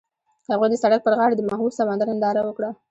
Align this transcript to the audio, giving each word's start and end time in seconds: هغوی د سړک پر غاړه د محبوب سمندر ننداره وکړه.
هغوی 0.49 0.67
د 0.71 0.75
سړک 0.83 0.99
پر 1.03 1.13
غاړه 1.19 1.35
د 1.35 1.41
محبوب 1.49 1.73
سمندر 1.79 2.07
ننداره 2.11 2.41
وکړه. 2.45 2.69